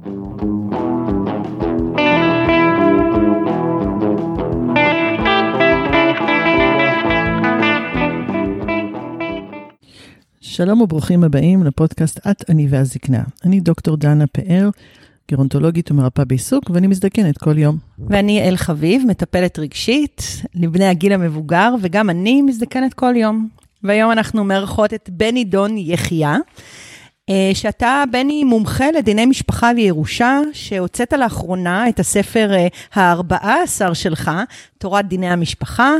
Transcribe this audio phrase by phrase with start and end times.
[0.00, 0.12] שלום
[10.80, 13.22] וברוכים הבאים לפודקאסט את, אני והזקנה.
[13.44, 14.70] אני דוקטור דנה פאר,
[15.30, 17.78] גרונטולוגית ומרפאה בעיסוק, ואני מזדקנת כל יום.
[17.98, 23.48] ואני אל חביב, מטפלת רגשית לבני הגיל המבוגר, וגם אני מזדקנת כל יום.
[23.82, 26.38] והיום אנחנו מארחות את בני דון יחיה, אה,
[27.54, 34.30] שאתה, בני, מומחה לדיני משפחה וירושה, שהוצאת לאחרונה את הספר אה, הארבעה עשר שלך,
[34.78, 35.94] תורת דיני המשפחה.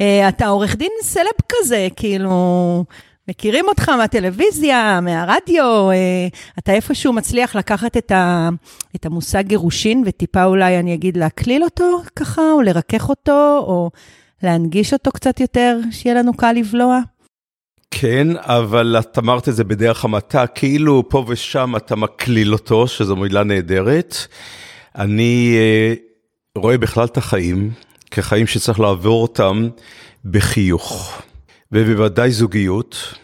[0.00, 2.84] אה, אתה עורך דין סלב כזה, כאילו...
[3.28, 6.28] מכירים אותך מהטלוויזיה, מהרדיו, אה,
[6.58, 8.48] אתה איפשהו מצליח לקחת את, ה,
[8.96, 13.90] את המושג גירושין וטיפה אולי, אני אגיד, להקליל אותו ככה, או לרכך אותו, או
[14.42, 17.00] להנגיש אותו קצת יותר, שיהיה לנו קל לבלוע?
[17.90, 23.16] כן, אבל את אמרת את זה בדרך המעטה, כאילו פה ושם אתה מקליל אותו, שזו
[23.16, 24.16] מילה נהדרת.
[24.96, 25.94] אני אה,
[26.58, 27.70] רואה בכלל את החיים
[28.10, 29.68] כחיים שצריך לעבור אותם
[30.24, 31.22] בחיוך.
[31.72, 33.14] ובוודאי זוגיות,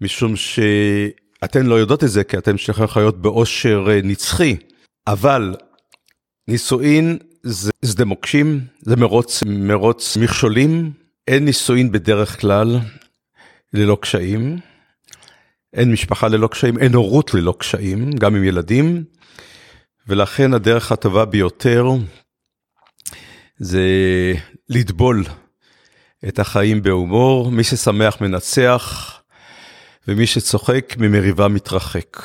[0.00, 4.56] משום שאתן לא יודעות את זה, כי אתן שניכם חיות באושר אה, נצחי,
[5.06, 5.56] אבל
[6.48, 10.92] נישואין זה שדה מוקשים, זה מרוץ, מרוץ מכשולים,
[11.28, 12.78] אין נישואין בדרך כלל
[13.74, 14.58] ללא קשיים,
[15.72, 19.04] אין משפחה ללא קשיים, אין הורות ללא קשיים, גם עם ילדים,
[20.08, 21.86] ולכן הדרך הטובה ביותר
[23.56, 23.82] זה
[24.68, 25.24] לטבול
[26.28, 29.18] את החיים בהומור, מי ששמח מנצח,
[30.08, 32.16] ומי שצוחק ממריבה מתרחק.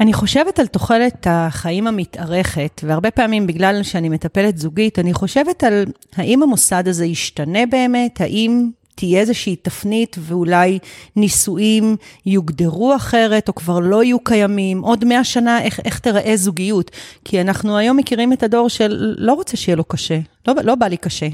[0.00, 5.84] אני חושבת על תוחלת החיים המתארכת, והרבה פעמים בגלל שאני מטפלת זוגית, אני חושבת על
[6.16, 10.78] האם המוסד הזה ישתנה באמת, האם תהיה איזושהי תפנית ואולי
[11.16, 11.96] נישואים
[12.26, 16.90] יוגדרו אחרת או כבר לא יהיו קיימים, עוד מאה שנה איך, איך תראה זוגיות.
[17.24, 20.18] כי אנחנו היום מכירים את הדור של לא רוצה שיהיה לו קשה,
[20.48, 21.28] לא, לא בא לי קשה.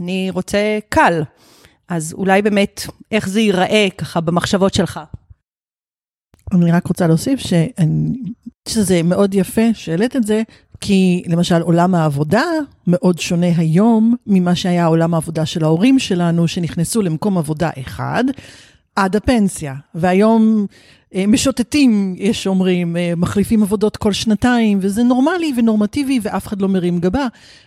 [0.00, 1.22] אני רוצה קל.
[1.88, 5.00] אז אולי באמת, איך זה ייראה ככה במחשבות שלך?
[6.52, 8.12] אני רק רוצה להוסיף שאני,
[8.68, 10.42] שזה מאוד יפה שהעלית את זה,
[10.80, 12.44] כי למשל עולם העבודה
[12.86, 18.24] מאוד שונה היום ממה שהיה עולם העבודה של ההורים שלנו, שנכנסו למקום עבודה אחד
[18.96, 19.74] עד הפנסיה.
[19.94, 20.66] והיום
[21.14, 26.68] אה, משוטטים, יש אומרים, אה, מחליפים עבודות כל שנתיים, וזה נורמלי ונורמטיבי ואף אחד לא
[26.68, 27.26] מרים גבה.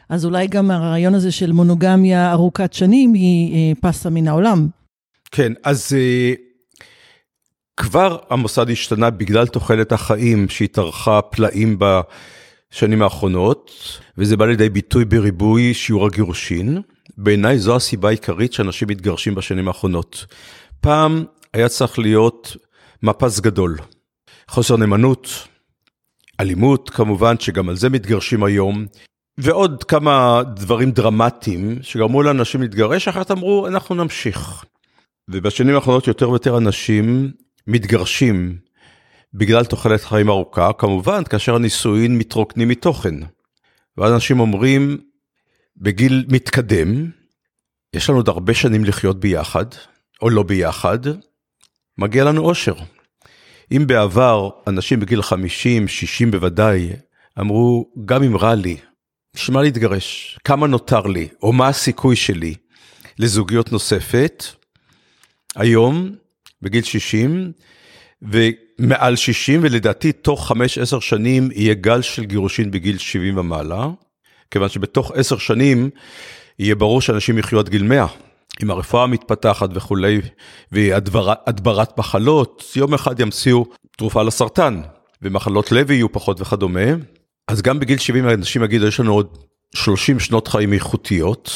[0.10, 4.68] אז אולי גם הרעיון הזה של מונוגמיה ארוכת שנים היא אה, פסה מן העולם.
[5.32, 5.96] כן, אז
[7.78, 11.80] כבר המוסד השתנה בגלל תוחלת החיים שהתארכה פלאים
[12.72, 13.72] בשנים האחרונות,
[14.18, 16.82] וזה בא לידי ביטוי בריבוי שיעור הגירושין.
[17.18, 20.26] בעיניי זו הסיבה העיקרית שאנשים מתגרשים בשנים האחרונות.
[20.82, 21.24] פעם
[21.54, 22.56] היה צריך להיות
[23.04, 23.78] מפס גדול.
[24.48, 25.48] חוסר נאמנות,
[26.40, 28.86] אלימות כמובן, שגם על זה מתגרשים היום,
[29.38, 34.66] ועוד כמה דברים דרמטיים שגרמו לאנשים להתגרש, אחרת אמרו, אנחנו נמשיך.
[35.30, 37.32] ובשנים האחרונות יותר ויותר אנשים
[37.68, 38.58] מתגרשים
[39.34, 43.16] בגלל תוחלת חיים ארוכה, כמובן כאשר הנישואין מתרוקנים מתוכן.
[43.98, 44.98] ואז אנשים אומרים,
[45.78, 47.10] בגיל מתקדם,
[47.94, 49.66] יש לנו עוד הרבה שנים לחיות ביחד,
[50.22, 51.00] או לא ביחד,
[51.98, 52.76] מגיע לנו אושר.
[53.72, 56.90] אם בעבר אנשים בגיל 50, 60 בוודאי,
[57.40, 58.78] אמרו, גם אם רע לי,
[59.34, 60.40] בשביל להתגרש?
[60.44, 61.28] כמה נותר לי?
[61.44, 62.56] או מה הסיכוי שלי
[63.20, 64.44] לזוגיות נוספת?
[65.56, 66.16] היום,
[66.62, 67.52] בגיל 60,
[68.82, 70.56] ומעל 60, ולדעתי תוך 5-10
[71.02, 73.88] שנים יהיה גל של גירושין בגיל 70 ומעלה,
[74.52, 75.90] כיוון שבתוך 10 שנים
[76.60, 78.08] יהיה ברור שאנשים יחיו עד גיל 100.
[78.62, 80.22] עם הרפואה המתפתחת וכולי,
[80.72, 83.66] והדברת מחלות, יום אחד ימציאו
[83.98, 84.82] תרופה לסרטן,
[85.22, 86.80] ומחלות לב יהיו פחות וכדומה.
[87.48, 89.38] אז גם בגיל 70 אנשים יגידו, יש לנו עוד
[89.76, 91.52] 30 שנות חיים איכותיות,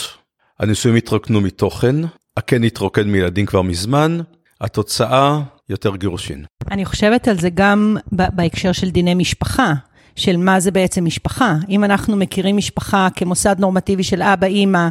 [0.59, 1.95] הנישואים יתרוקנו מתוכן,
[2.37, 4.19] הקן יתרוקן מילדים כבר מזמן,
[4.61, 6.45] התוצאה, יותר גירושין.
[6.71, 9.73] אני חושבת על זה גם בהקשר של דיני משפחה.
[10.16, 11.55] של מה זה בעצם משפחה.
[11.69, 14.87] אם אנחנו מכירים משפחה כמוסד נורמטיבי של אבא, אימא,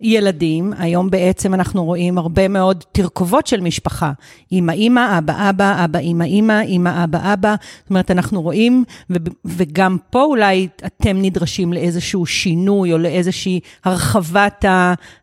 [0.00, 4.12] ילדים, היום בעצם אנחנו רואים הרבה מאוד תרכובות של משפחה.
[4.52, 7.54] אימא, אימא, אבא, אבא, אבא, אימא, אימא, אימא, אבא, אבא.
[7.82, 14.64] זאת אומרת, אנחנו רואים, ו- וגם פה אולי אתם נדרשים לאיזשהו שינוי או לאיזושהי הרחבת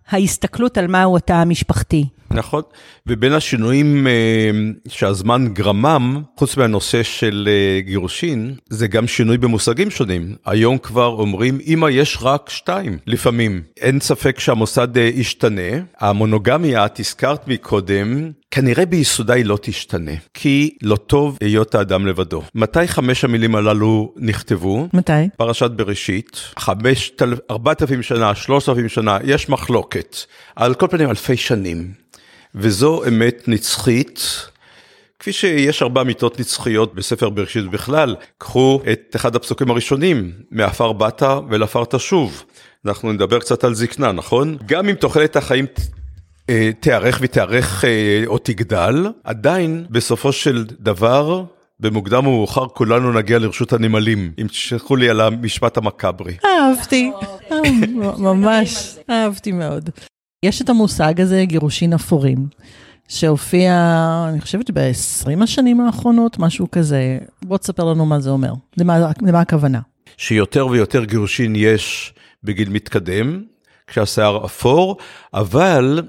[0.09, 2.05] ההסתכלות על מהו התא המשפחתי.
[2.33, 2.61] נכון,
[3.07, 4.51] ובין השינויים אה,
[4.87, 10.35] שהזמן גרמם, חוץ מהנושא של אה, גירושין, זה גם שינוי במושגים שונים.
[10.45, 13.61] היום כבר אומרים, אמא יש רק שתיים, לפעמים.
[13.77, 15.71] אין ספק שהמוסד אה, ישתנה.
[15.99, 22.41] המונוגמיה, את הזכרת מקודם, כנראה ביסודה היא לא תשתנה, כי לא טוב היות האדם לבדו.
[22.55, 24.87] מתי חמש המילים הללו נכתבו?
[24.93, 25.11] מתי?
[25.37, 27.11] פרשת בראשית, חמש,
[27.51, 30.17] ארבעת אלפים שנה, שלושת אלפים שנה, יש מחלוקת,
[30.55, 31.91] על כל פנים אלפי שנים,
[32.55, 34.19] וזו אמת נצחית.
[35.19, 41.23] כפי שיש ארבע אמיתות נצחיות בספר בראשית בכלל, קחו את אחד הפסוקים הראשונים, מעפר באת
[41.49, 42.43] ולעפר תשוב.
[42.85, 44.57] אנחנו נדבר קצת על זקנה, נכון?
[44.65, 45.65] גם אם תוחלת החיים
[46.49, 51.43] אה, תארך ותארך אה, או תגדל, עדיין בסופו של דבר,
[51.79, 56.37] במוקדם או מאוחר כולנו נגיע לרשות הנמלים, אם תשלחו לי על המשפט המכברי.
[56.45, 57.11] אהבתי,
[57.51, 57.57] אה,
[58.17, 59.89] ממש, אהבתי מאוד.
[60.43, 62.47] יש את המושג הזה, גירושין אפורים.
[63.07, 63.73] שהופיע,
[64.29, 67.17] אני חושבת ב-20 השנים האחרונות, משהו כזה.
[67.43, 69.79] בוא תספר לנו מה זה אומר, למה, למה הכוונה.
[70.17, 72.13] שיותר ויותר גירושין יש
[72.43, 73.43] בגיל מתקדם,
[73.87, 74.97] כשהשיער אפור,
[75.33, 76.01] אבל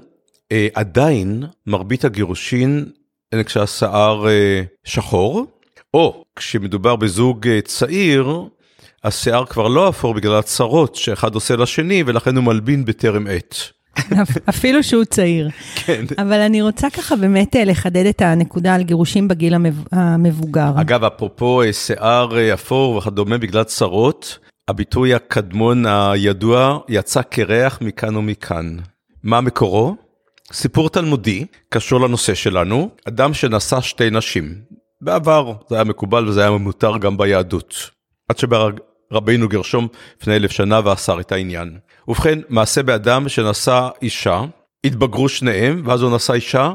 [0.51, 2.85] אה, עדיין מרבית הגירושין
[3.31, 5.45] הן כשהשיער אה, שחור,
[5.93, 8.43] או כשמדובר בזוג אה, צעיר,
[9.03, 13.55] השיער כבר לא אפור בגלל הצרות שאחד עושה לשני ולכן הוא מלבין בטרם עת.
[14.49, 15.49] אפילו שהוא צעיר.
[15.75, 16.05] כן.
[16.17, 19.55] אבל אני רוצה ככה באמת אה, לחדד את הנקודה על גירושים בגיל
[19.91, 20.71] המבוגר.
[20.81, 28.15] אגב, אפרופו אה, שיער אה, אפור וכדומה בגלל צרות, הביטוי הקדמון הידוע יצא קרח מכאן
[28.15, 28.77] ומכאן.
[29.23, 29.95] מה מקורו?
[30.53, 34.55] סיפור תלמודי, קשור לנושא שלנו, אדם שנשא שתי נשים.
[35.01, 37.75] בעבר זה היה מקובל וזה היה מותר גם ביהדות.
[38.29, 38.37] עד
[39.13, 39.87] שרבינו גרשום
[40.21, 41.77] לפני אלף שנה ואסר את העניין.
[42.07, 44.41] ובכן, מעשה באדם שנשא אישה,
[44.83, 46.71] התבגרו שניהם, ואז הוא נשא אישה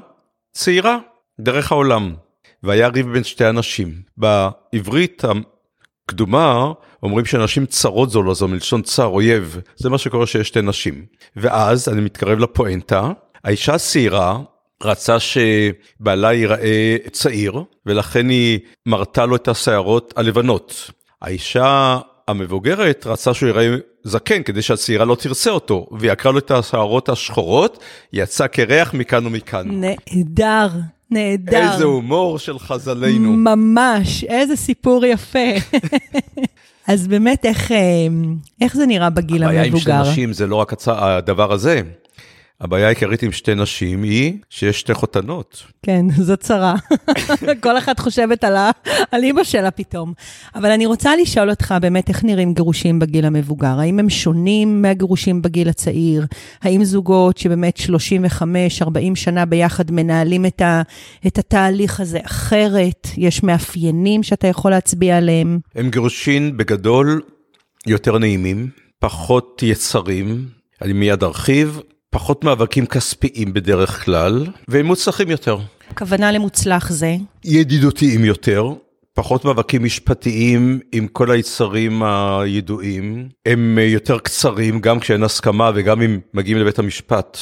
[0.52, 0.98] צעירה,
[1.40, 2.14] דרך העולם.
[2.62, 4.02] והיה ריב בין שתי אנשים.
[4.16, 5.22] בעברית
[6.08, 6.72] הקדומה
[7.02, 9.60] אומרים שנשים צרות זו לזו, מלשון צר, אויב.
[9.76, 11.04] זה מה שקורה שיש שתי נשים.
[11.36, 13.10] ואז, אני מתקרב לפואנטה,
[13.44, 14.38] האישה הצעירה
[14.82, 20.90] רצה שבעלה ייראה צעיר, ולכן היא מרתה לו את השערות הלבנות.
[21.22, 21.98] האישה
[22.30, 27.08] המבוגרת רצה שהוא ייראה זקן כדי שהצעירה לא תרצה אותו, והיא עקרה לו את השערות
[27.08, 27.78] השחורות,
[28.12, 29.66] יצא קרח מכאן ומכאן.
[29.70, 30.68] נהדר,
[31.10, 31.72] נהדר.
[31.72, 33.32] איזה הומור של חז"לינו.
[33.32, 35.48] ממש, איזה סיפור יפה.
[36.86, 37.76] אז באמת, איך, אה,
[38.60, 39.60] איך זה נראה בגיל המבוגר?
[39.60, 40.88] הבעיה עם שתי נשים זה לא רק הצ...
[40.88, 41.82] הדבר הזה.
[42.60, 45.62] הבעיה העיקרית עם שתי נשים היא שיש שתי חותנות.
[45.82, 46.74] כן, זו צרה.
[47.62, 48.70] כל אחת חושבת על, ה...
[49.10, 50.12] על אימא שלה פתאום.
[50.54, 53.80] אבל אני רוצה לשאול אותך באמת איך נראים גירושים בגיל המבוגר.
[53.80, 56.26] האם הם שונים מהגירושים בגיל הצעיר?
[56.62, 60.82] האם זוגות שבאמת 35-40 שנה ביחד מנהלים את, ה...
[61.26, 63.08] את התהליך הזה אחרת?
[63.16, 65.58] יש מאפיינים שאתה יכול להצביע עליהם?
[65.74, 67.22] הם גירושים בגדול
[67.86, 68.68] יותר נעימים,
[68.98, 70.46] פחות יצרים.
[70.82, 71.80] אני מיד ארחיב,
[72.10, 75.58] פחות מאבקים כספיים בדרך כלל, והם מוצלחים יותר.
[75.90, 77.16] הכוונה למוצלח זה?
[77.44, 78.68] ידידותיים יותר,
[79.14, 86.20] פחות מאבקים משפטיים עם כל היצרים הידועים, הם יותר קצרים גם כשאין הסכמה וגם אם
[86.34, 87.38] מגיעים לבית המשפט.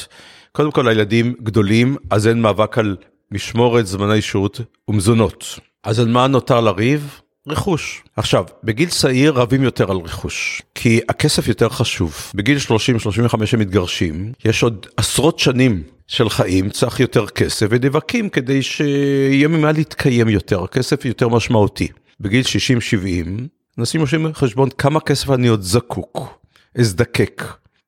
[0.51, 2.95] קודם כל הילדים גדולים, אז אין מאבק על
[3.31, 5.59] משמורת, זמני שהות ומזונות.
[5.83, 7.21] אז על מה נותר לריב?
[7.47, 8.03] רכוש.
[8.15, 12.31] עכשיו, בגיל צעיר רבים יותר על רכוש, כי הכסף יותר חשוב.
[12.35, 18.61] בגיל 30-35 הם מתגרשים, יש עוד עשרות שנים של חיים, צריך יותר כסף, ונאבקים כדי
[18.61, 21.87] שיהיה ממה להתקיים יותר, הכסף יותר משמעותי.
[22.19, 23.41] בגיל 60-70,
[23.77, 26.39] נשים עושים חשבון כמה כסף אני עוד זקוק,
[26.75, 27.43] אזדקק.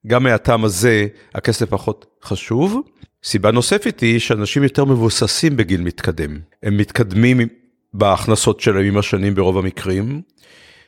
[0.07, 2.81] גם מהטעם הזה הכסף פחות חשוב.
[3.23, 6.39] סיבה נוספת היא שאנשים יותר מבוססים בגיל מתקדם.
[6.63, 7.39] הם מתקדמים
[7.93, 10.21] בהכנסות שלהם עם השנים ברוב המקרים.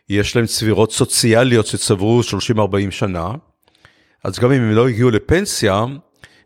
[0.09, 3.31] יש להם צבירות סוציאליות שצברו 30-40 שנה,
[4.23, 5.85] אז גם אם הם לא הגיעו לפנסיה,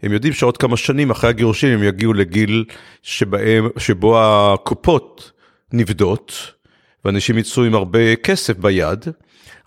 [0.04, 2.66] הם יודעים שעוד כמה שנים אחרי הגירושים הם יגיעו לגיל
[3.02, 5.32] שבהם, שבו הקופות
[5.74, 6.34] נבדות,
[7.06, 9.06] ואנשים יצאו עם הרבה כסף ביד,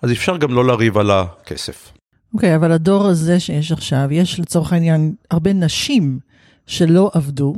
[0.02, 1.92] אז אפשר גם לא לריב על הכסף.
[2.34, 6.18] אוקיי, okay, אבל הדור הזה שיש עכשיו, יש לצורך העניין הרבה נשים
[6.66, 7.54] שלא עבדו,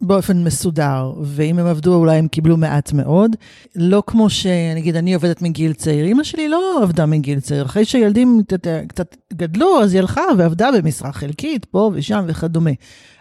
[0.00, 3.36] באופן מסודר, ואם הם עבדו אולי הם קיבלו מעט מאוד.
[3.76, 8.40] לא כמו שנגיד אני עובדת מגיל צעיר, אמא שלי לא עבדה מגיל צעיר, אחרי שהילדים
[8.88, 12.70] קצת גדלו אז היא הלכה ועבדה במשרה חלקית, פה ושם וכדומה.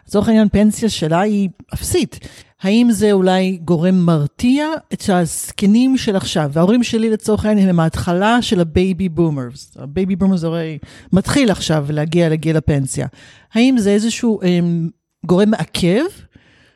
[0.08, 2.20] לצורך העניין פנסיה שלה היא אפסית.
[2.62, 6.50] האם זה אולי גורם מרתיע את הזקנים של עכשיו?
[6.54, 9.78] וההורים שלי לצורך העניין הם ההתחלה של ה baby boomers.
[9.80, 10.78] ה baby boomers הרי
[11.14, 13.08] מתחיל עכשיו להגיע לגיל הפנסיה.
[13.54, 14.90] האם זה איזשהו הם,
[15.26, 16.04] גורם מעכב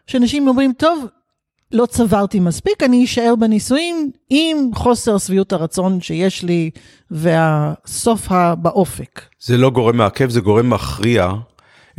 [0.08, 1.06] שאנשים אומרים, טוב,
[1.72, 6.70] לא צברתי מספיק, אני אשאר בנישואים עם חוסר שביעות הרצון שיש לי
[7.12, 9.22] והסוף באופק.
[9.40, 11.32] זה לא גורם מעכב, זה גורם מכריע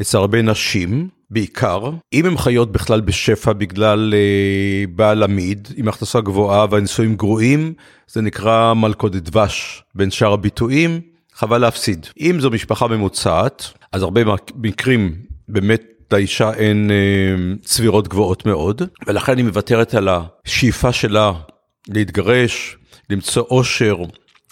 [0.00, 6.20] אצל הרבה נשים, בעיקר, אם הן חיות בכלל בשפע בגלל אה, בעל עמיד עם הכנסה
[6.20, 7.72] גבוהה והנישואים גרועים,
[8.08, 11.00] זה נקרא מלכודת דבש בין שאר הביטויים,
[11.34, 12.06] חבל להפסיד.
[12.20, 14.20] אם זו משפחה ממוצעת, אז הרבה
[14.56, 15.14] מקרים
[15.48, 15.82] באמת
[16.12, 21.32] לאישה אין אה, צבירות גבוהות מאוד, ולכן היא מוותרת על השאיפה שלה
[21.88, 22.76] להתגרש,
[23.10, 23.96] למצוא אושר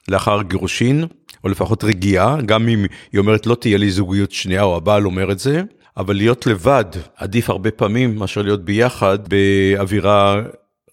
[0.08, 1.04] לאחר גירושין,
[1.44, 5.32] או לפחות רגיעה, גם אם היא אומרת לא תהיה לי זוגיות שנייה, או הבעל אומר
[5.32, 5.62] את זה,
[5.96, 6.84] אבל להיות לבד
[7.16, 10.42] עדיף הרבה פעמים מאשר להיות ביחד באווירה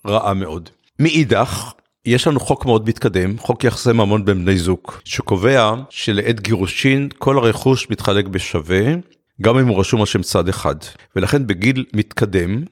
[0.08, 0.70] רעה מאוד.
[1.00, 1.72] מאידך,
[2.06, 7.38] יש לנו חוק מאוד מתקדם, חוק יחסי ממון בין בני זוג, שקובע שלעת גירושין כל
[7.38, 8.82] הרכוש מתחלק בשווה,
[9.42, 10.76] גם אם הוא רשום על שם צד אחד.
[11.16, 12.64] ולכן בגיל מתקדם,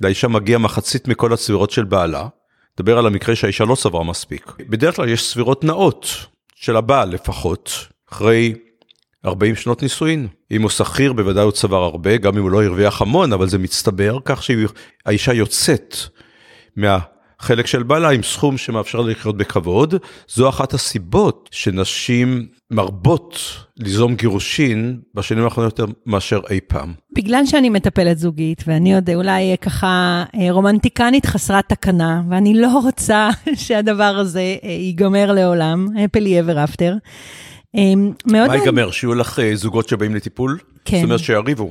[0.00, 2.28] לאישה מגיע מחצית מכל הצבירות של בעלה,
[2.78, 4.52] נדבר על המקרה שהאישה לא סברה מספיק.
[4.68, 6.06] בדרך כלל יש סבירות נאות,
[6.54, 8.54] של הבעל לפחות, אחרי
[9.24, 10.28] 40 שנות נישואין.
[10.50, 13.58] אם הוא שכיר בוודאי הוא צבר הרבה, גם אם הוא לא הרוויח המון, אבל זה
[13.58, 15.96] מצטבר, כך שהאישה יוצאת
[16.76, 19.94] מהחלק של בעלה עם סכום שמאפשר לחיות בכבוד.
[20.28, 23.38] זו אחת הסיבות שנשים מרבות
[23.76, 26.92] ליזום גירושין בשנים האחרונות יותר מאשר אי פעם.
[27.12, 33.28] בגלל שאני מטפלת זוגית, ואני עוד אולי ככה אה, רומנטיקנית חסרת תקנה, ואני לא רוצה
[33.64, 36.92] שהדבר הזה אה, ייגמר לעולם, happily ever after.
[37.74, 38.90] אמ, מה ייגמר?
[38.90, 40.58] שיהיו לך אה, זוגות שבאים לטיפול?
[40.84, 40.96] כן.
[40.96, 41.70] זאת אומרת שיריבו.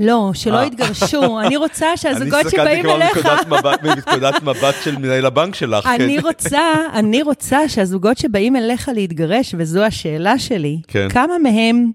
[0.00, 0.66] לא, שלא אה.
[0.66, 1.38] יתגרשו.
[1.46, 2.92] אני רוצה שהזוגות שבאים אליך...
[2.92, 5.86] אני הסתכלתי כבר מנקודת מבט של מנהל הבנק שלך.
[5.86, 6.26] אני כן.
[6.26, 11.08] רוצה, אני רוצה שהזוגות שבאים אליך להתגרש, וזו השאלה שלי, כן.
[11.08, 11.90] כמה מהם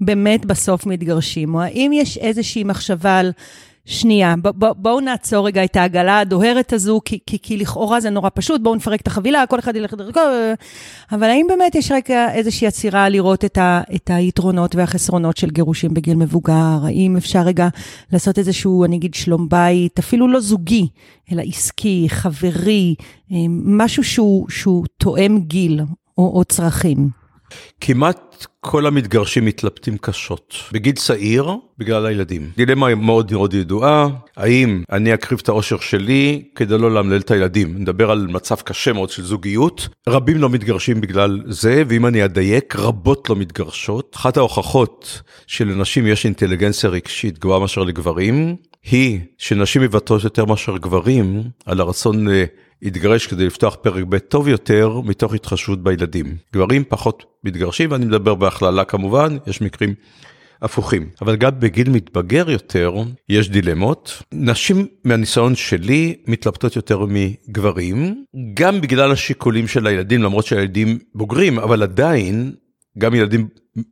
[0.00, 1.54] באמת בסוף מתגרשים?
[1.54, 3.32] או האם יש איזושהי מחשבה על...
[3.86, 8.10] שנייה, ב- ב- בואו נעצור רגע את העגלה הדוהרת הזו, כי, כי, כי לכאורה זה
[8.10, 10.20] נורא פשוט, בואו נפרק את החבילה, כל אחד ילך לדרכו,
[11.12, 15.94] אבל האם באמת יש רגע איזושהי עצירה לראות את, ה, את היתרונות והחסרונות של גירושים
[15.94, 16.78] בגיל מבוגר?
[16.84, 17.68] האם אפשר רגע
[18.12, 20.88] לעשות איזשהו, אני אגיד, שלום בית, אפילו לא זוגי,
[21.32, 22.94] אלא עסקי, חברי,
[23.32, 25.80] אה, משהו שהוא, שהוא תואם גיל
[26.18, 27.23] או, או צרכים?
[27.80, 30.54] כמעט כל המתגרשים מתלבטים קשות.
[30.72, 32.50] בגיל צעיר, בגלל הילדים.
[32.56, 37.74] דילמה מאוד מאוד ידועה, האם אני אקריב את האושר שלי כדי לא לאמלל את הילדים.
[37.78, 39.88] נדבר על מצב קשה מאוד של זוגיות.
[40.08, 44.16] רבים לא מתגרשים בגלל זה, ואם אני אדייק, רבות לא מתגרשות.
[44.16, 48.56] אחת ההוכחות שלנשים יש אינטליגנציה רגשית גבוהה מאשר לגברים,
[48.90, 52.26] היא שנשים מבטאות יותר מאשר גברים על הרצון
[52.84, 56.36] התגרש כדי לפתוח פרק ב' טוב יותר מתוך התחשבות בילדים.
[56.52, 59.94] גברים פחות מתגרשים ואני מדבר בהכללה כמובן, יש מקרים
[60.62, 61.08] הפוכים.
[61.22, 62.94] אבל גם בגיל מתבגר יותר
[63.28, 64.22] יש דילמות.
[64.32, 68.24] נשים מהניסיון שלי מתלבטות יותר מגברים,
[68.54, 72.52] גם בגלל השיקולים של הילדים למרות שהילדים בוגרים, אבל עדיין
[72.98, 73.48] גם ילדים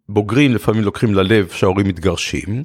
[0.09, 2.65] בוגרים לפעמים לוקחים ללב שההורים מתגרשים,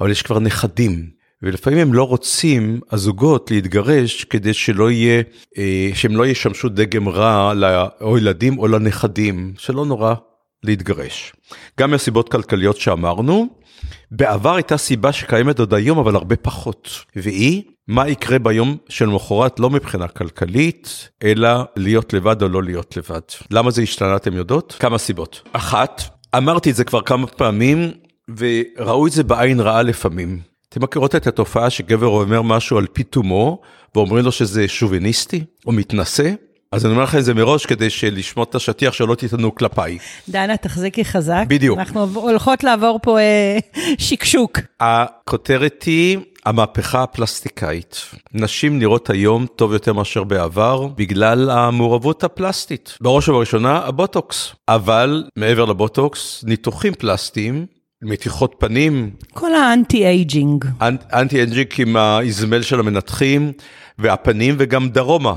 [0.00, 1.21] אבל יש כבר נכדים.
[1.42, 5.22] ולפעמים הם לא רוצים, הזוגות, להתגרש כדי שלא יהיה,
[5.58, 7.52] אה, שהם לא ישמשו דגם רע
[8.00, 10.14] או ילדים או לנכדים, שלא נורא
[10.64, 11.32] להתגרש.
[11.80, 13.48] גם מהסיבות כלכליות שאמרנו,
[14.10, 19.60] בעבר הייתה סיבה שקיימת עוד היום אבל הרבה פחות, והיא מה יקרה ביום של מחרת
[19.60, 23.20] לא מבחינה כלכלית, אלא להיות לבד או לא להיות לבד.
[23.50, 24.76] למה זה השתנה אתם יודעות?
[24.78, 25.42] כמה סיבות.
[25.52, 26.02] אחת,
[26.36, 27.90] אמרתי את זה כבר כמה פעמים,
[28.36, 30.51] וראו את זה בעין רעה לפעמים.
[30.72, 33.60] אתם מכירות את התופעה שגבר אומר משהו על פי תומו
[33.94, 36.30] ואומרים לו שזה שוביניסטי או מתנשא?
[36.72, 39.98] אז אני אומר לכם את זה מראש כדי שלשמוט את השטיח שלא תטענו כלפיי.
[40.28, 41.44] דנה, תחזיקי חזק.
[41.48, 41.78] בדיוק.
[41.78, 43.58] אנחנו הולכות לעבור פה אה,
[43.98, 44.58] שקשוק.
[44.80, 47.96] הכותרת היא המהפכה הפלסטיקאית.
[48.32, 52.96] נשים נראות היום טוב יותר מאשר בעבר בגלל המעורבות הפלסטית.
[53.00, 54.54] בראש ובראשונה הבוטוקס.
[54.68, 57.66] אבל מעבר לבוטוקס, ניתוחים פלסטיים
[58.02, 59.10] מתיחות פנים.
[59.34, 60.64] כל ה anti aging.
[61.12, 63.52] anti aging עם האזמל של המנתחים
[63.98, 65.34] והפנים וגם דרומה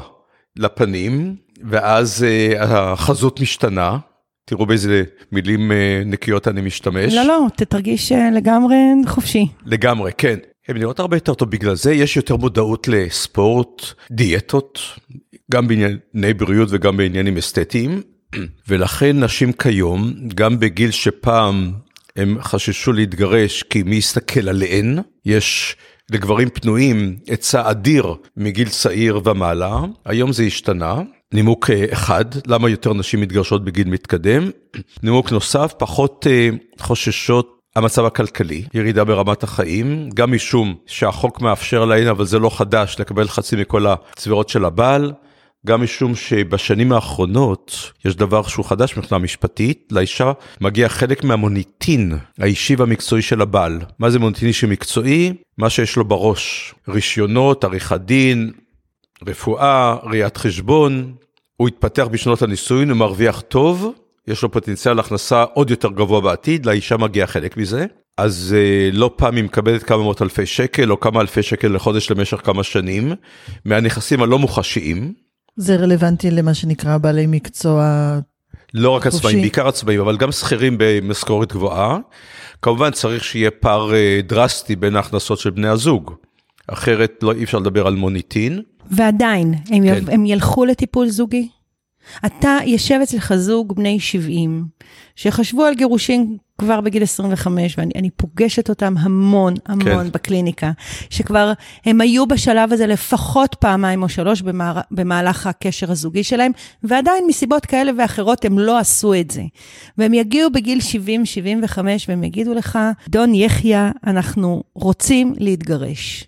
[0.55, 3.98] לפנים, ואז uh, החזות משתנה.
[4.45, 5.74] תראו באיזה מילים uh,
[6.05, 7.13] נקיות אני משתמש.
[7.13, 8.75] לא, לא, תרגיש uh, לגמרי
[9.07, 9.48] חופשי.
[9.65, 10.36] לגמרי, כן.
[10.67, 13.81] הן נראות הרבה יותר טוב בגלל זה, יש יותר מודעות לספורט,
[14.12, 14.79] דיאטות,
[15.51, 18.01] גם בענייני בריאות וגם בעניינים אסתטיים,
[18.67, 21.72] ולכן נשים כיום, גם בגיל שפעם
[22.15, 25.75] הם חששו להתגרש כי מי יסתכל עליהן, יש
[26.12, 31.01] לגברים פנויים היצע אדיר מגיל צעיר ומעלה, היום זה השתנה.
[31.34, 34.50] נימוק אה, אחד, למה יותר נשים מתגרשות בגיל מתקדם.
[35.03, 42.07] נימוק נוסף, פחות אה, חוששות המצב הכלכלי, ירידה ברמת החיים, גם משום שהחוק מאפשר להן,
[42.07, 45.13] אבל זה לא חדש, לקבל חצי מכל הצבירות של הבעל,
[45.65, 50.31] גם משום שבשנים האחרונות יש דבר שהוא חדש מבחינה משפטית, לאישה
[50.62, 53.79] מגיע חלק מהמוניטין האישי והמקצועי של הבעל.
[54.00, 55.34] מה זה מוניטין אישי מקצועי?
[55.57, 58.51] מה שיש לו בראש, רישיונות, עריכת דין,
[59.27, 61.13] רפואה, ראיית חשבון,
[61.57, 63.93] הוא התפתח בשנות הנישואין, הוא מרוויח טוב,
[64.27, 67.86] יש לו פוטנציאל הכנסה עוד יותר גבוה בעתיד, לאישה מגיע חלק מזה.
[68.17, 72.12] אז אה, לא פעם היא מקבלת כמה מאות אלפי שקל או כמה אלפי שקל לחודש
[72.12, 73.13] למשך כמה שנים,
[73.65, 75.25] מהנכסים הלא מוחשיים.
[75.55, 78.19] זה רלוונטי למה שנקרא בעלי מקצוע
[78.74, 82.00] לא רק עצמאים, בעיקר עצמאים, אבל גם שכירים במשכורת גבוהה.
[82.62, 86.12] כמובן צריך שיהיה פער אה, דרסטי בין ההכנסות של בני הזוג,
[86.67, 88.62] אחרת לא אי אפשר לדבר על מוניטין.
[88.91, 90.12] ועדיין, הם, כן.
[90.12, 91.50] הם ילכו לטיפול זוגי?
[92.25, 94.65] אתה, יושב אצלך זוג בני 70,
[95.15, 100.12] שחשבו על גירושין כבר בגיל 25, ואני פוגשת אותם המון המון כן.
[100.12, 100.71] בקליניקה,
[101.09, 101.53] שכבר
[101.85, 106.51] הם היו בשלב הזה לפחות פעמיים או שלוש במהר, במהלך הקשר הזוגי שלהם,
[106.83, 109.43] ועדיין מסיבות כאלה ואחרות הם לא עשו את זה.
[109.97, 110.79] והם יגיעו בגיל
[111.75, 116.27] 70-75 והם יגידו לך, דון יחיא, אנחנו רוצים להתגרש.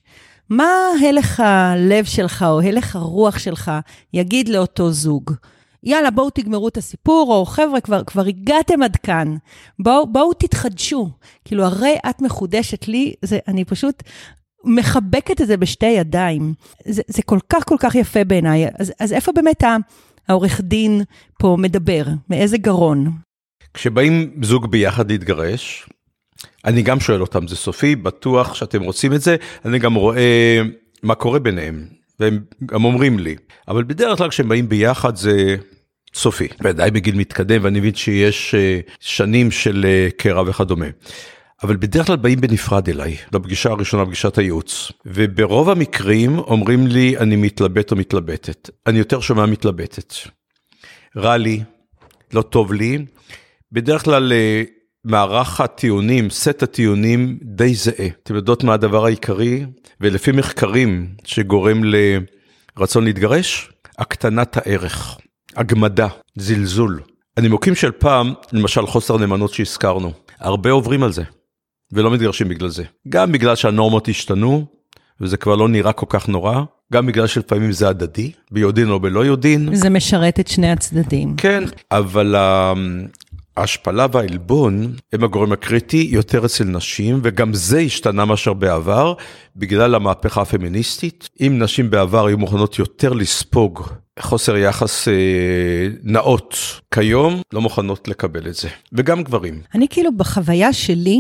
[0.49, 0.71] מה
[1.07, 3.71] הלך הלב שלך או הלך הרוח שלך
[4.13, 5.31] יגיד לאותו זוג?
[5.83, 9.35] יאללה, בואו תגמרו את הסיפור, או חבר'ה, כבר, כבר הגעתם עד כאן,
[9.79, 11.09] בואו בוא תתחדשו.
[11.45, 14.03] כאילו, הרי את מחודשת לי, זה, אני פשוט
[14.63, 16.53] מחבקת את זה בשתי ידיים.
[16.85, 18.67] זה, זה כל כך כל כך יפה בעיניי.
[18.79, 19.63] אז, אז איפה באמת
[20.27, 21.01] העורך דין
[21.39, 22.03] פה מדבר?
[22.29, 23.11] מאיזה גרון?
[23.73, 25.89] כשבאים זוג ביחד להתגרש,
[26.65, 27.95] אני גם שואל אותם, זה סופי?
[27.95, 29.35] בטוח שאתם רוצים את זה?
[29.65, 30.61] אני גם רואה
[31.03, 31.87] מה קורה ביניהם,
[32.19, 33.35] והם גם אומרים לי.
[33.67, 35.55] אבל בדרך כלל כשהם באים ביחד זה
[36.13, 40.85] סופי, ודאי בגיל מתקדם, ואני מבין שיש אה, שנים של אה, קרע וכדומה.
[41.63, 44.91] אבל בדרך כלל באים בנפרד אליי, לפגישה הראשונה, פגישת הייעוץ.
[45.05, 48.69] וברוב המקרים אומרים לי, אני מתלבט או מתלבטת.
[48.87, 50.13] אני יותר שומע מתלבטת.
[51.17, 51.63] רע לי,
[52.33, 53.05] לא טוב לי.
[53.71, 54.63] בדרך כלל אה,
[55.05, 58.07] מערך הטיעונים, סט הטיעונים די זהה.
[58.23, 59.65] אתם יודעות מה הדבר העיקרי?
[60.01, 61.81] ולפי מחקרים שגורם
[62.77, 65.17] לרצון להתגרש, הקטנת הערך,
[65.55, 67.01] הגמדה, זלזול.
[67.37, 71.23] הנימוקים של פעם, למשל חוסר נאמנות שהזכרנו, הרבה עוברים על זה,
[71.91, 72.83] ולא מתגרשים בגלל זה.
[73.09, 74.65] גם בגלל שהנורמות השתנו,
[75.21, 76.61] וזה כבר לא נראה כל כך נורא,
[76.93, 79.75] גם בגלל שלפעמים זה הדדי, ביודעין או בלא יודעין.
[79.75, 81.35] זה משרת את שני הצדדים.
[81.37, 82.35] כן, אבל
[83.57, 89.13] ההשפלה והעלבון הם הגורם הקריטי יותר אצל נשים, וגם זה השתנה מאשר בעבר,
[89.55, 91.29] בגלל המהפכה הפמיניסטית.
[91.41, 93.83] אם נשים בעבר היו מוכנות יותר לספוג
[94.19, 95.13] חוסר יחס אה,
[96.03, 96.57] נאות,
[96.93, 99.61] כיום לא מוכנות לקבל את זה, וגם גברים.
[99.75, 101.19] אני כאילו בחוויה שלי,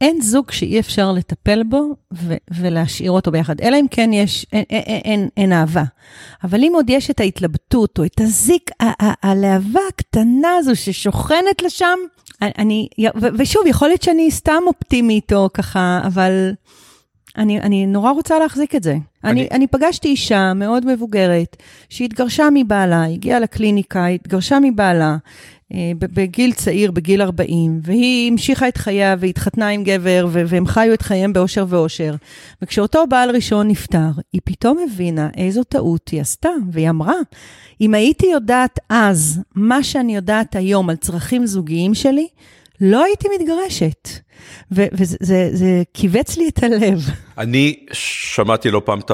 [0.00, 4.64] אין זוג שאי אפשר לטפל בו ו- ולהשאיר אותו ביחד, אלא אם כן יש, אין,
[4.70, 5.84] אין, אין, אין אהבה.
[6.44, 8.70] אבל אם עוד יש את ההתלבטות או את הזיק,
[9.22, 11.98] הלהבה הקטנה הזו ששוכנת לשם,
[12.42, 16.52] אני, ו- ושוב, יכול להיות שאני סתם אופטימית או ככה, אבל
[17.38, 18.96] אני, אני נורא רוצה להחזיק את זה.
[19.24, 21.56] אני, אני, אני פגשתי אישה מאוד מבוגרת,
[21.88, 25.16] שהתגרשה מבעלה, הגיעה לקליניקה, התגרשה מבעלה.
[25.74, 31.02] אה, בגיל צעיר, בגיל 40, והיא המשיכה את חייה והתחתנה עם גבר, והם חיו את
[31.02, 32.14] חייהם באושר ואושר.
[32.62, 37.14] וכשאותו בעל ראשון נפטר, היא פתאום הבינה איזו טעות היא עשתה, והיא אמרה,
[37.80, 42.28] אם הייתי יודעת אז מה שאני יודעת היום על צרכים זוגיים שלי,
[42.80, 44.08] לא הייתי מתגרשת.
[44.70, 47.00] וזה כיווץ לי את הלב.
[47.38, 49.10] אני שמעתי לא פעם את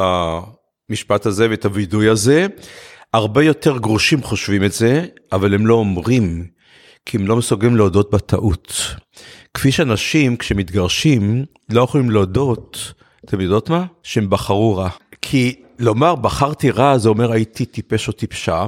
[0.90, 2.46] המשפט הזה ואת הווידוי הזה.
[3.14, 6.46] הרבה יותר גרושים חושבים את זה, אבל הם לא אומרים,
[7.06, 8.94] כי הם לא מסוגלים להודות בטעות.
[9.54, 12.92] כפי שאנשים, כשמתגרשים, לא יכולים להודות,
[13.24, 13.84] אתם יודעות מה?
[14.02, 14.88] שהם בחרו רע.
[15.22, 18.66] כי לומר בחרתי רע זה אומר הייתי טיפש או טיפשה,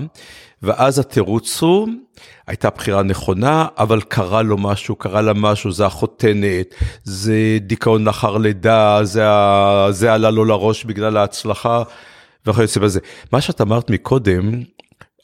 [0.62, 1.88] ואז התירוץ הוא,
[2.46, 8.37] הייתה בחירה נכונה, אבל קרה לו משהו, קרה לה משהו, זה החותנת, זה דיכאון לאחר
[8.37, 9.24] לידה, זה,
[9.90, 11.82] זה עלה לו לראש בגלל ההצלחה.
[12.46, 13.00] וכיוצא בזה.
[13.32, 14.62] מה שאת אמרת מקודם,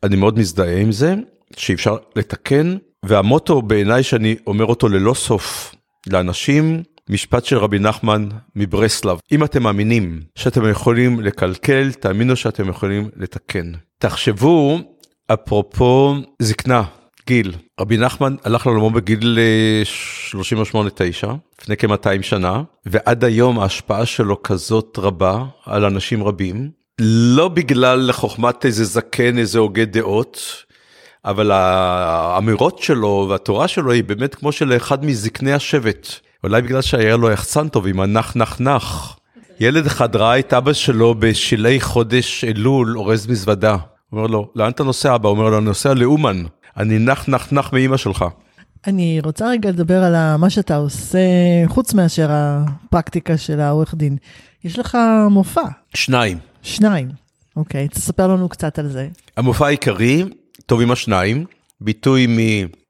[0.03, 1.15] אני מאוד מזדהה עם זה,
[1.57, 5.75] שאי אפשר לתקן, והמוטו בעיניי שאני אומר אותו ללא סוף
[6.11, 13.09] לאנשים, משפט של רבי נחמן מברסלב, אם אתם מאמינים שאתם יכולים לקלקל, תאמינו שאתם יכולים
[13.17, 13.73] לתקן.
[13.99, 14.79] תחשבו,
[15.33, 16.83] אפרופו זקנה,
[17.27, 19.39] גיל, רבי נחמן הלך לעולמו בגיל
[20.33, 20.35] 38-9,
[21.25, 28.13] אה, לפני כ-200 שנה, ועד היום ההשפעה שלו כזאת רבה על אנשים רבים, לא בגלל
[28.13, 30.39] חוכמת איזה זקן, איזה הוגה דעות,
[31.25, 36.09] אבל האמירות שלו והתורה שלו היא באמת כמו של אחד מזקני השבט.
[36.45, 39.17] אולי בגלל שהיה לו יחצן טוב עם הנח נח נח.
[39.61, 43.77] ילד אחד ראה את אבא שלו בשלהי חודש אלול אורז מזוודה.
[44.13, 45.29] אומר לו, לאן אתה נוסע אבא?
[45.29, 46.43] הוא אומר לו, אני נוסע לאומן,
[46.77, 48.25] אני נח נח נח מאימא שלך.
[48.87, 51.19] אני רוצה רגע לדבר על מה שאתה עושה,
[51.67, 54.17] חוץ מאשר הפרקטיקה של העורך דין.
[54.65, 54.99] יש לך
[55.31, 55.63] מופע,
[55.95, 56.52] שניים.
[56.63, 57.09] שניים.
[57.57, 59.09] אוקיי, תספר לנו קצת על זה.
[59.37, 60.25] המופע העיקרי,
[60.67, 61.45] טובים השניים,
[61.81, 62.27] ביטוי